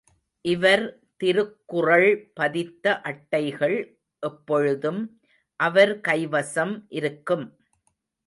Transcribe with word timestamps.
இவர் 0.45 0.83
திருக்குறள் 1.17 2.07
பதித்த 2.33 3.01
அட்டைகள் 3.01 3.75
எப்பொழுதும், 4.23 5.01
அவர் 5.59 5.93
கைவசம் 6.07 6.73
இருக்கும். 6.89 7.45